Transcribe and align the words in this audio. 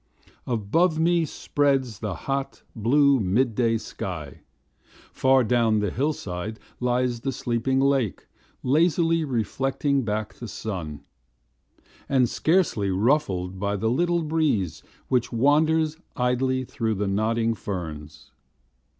Above 0.47 0.97
me 0.97 1.25
spreads 1.25 1.99
the 1.99 2.15
hot, 2.25 2.63
blue 2.75 3.19
mid 3.19 3.53
day 3.53 3.77
sky, 3.77 4.39
Far 5.13 5.43
down 5.43 5.77
the 5.77 5.91
hillside 5.91 6.57
lies 6.79 7.19
the 7.19 7.31
sleeping 7.31 7.79
lake 7.79 8.25
Lazily 8.63 9.23
reflecting 9.23 10.01
back 10.01 10.33
the 10.33 10.47
sun, 10.47 11.01
And 12.09 12.27
scarcely 12.27 12.89
ruffled 12.89 13.59
by 13.59 13.75
the 13.75 13.91
little 13.91 14.23
breeze 14.23 14.81
Which 15.07 15.31
wanders 15.31 15.99
idly 16.15 16.63
through 16.65 16.95
the 16.95 17.05
nodding 17.07 17.53
ferns. 17.53 18.31